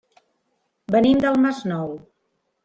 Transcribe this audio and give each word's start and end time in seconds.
Venim 0.95 1.21
del 1.27 1.37
Masnou. 1.45 1.93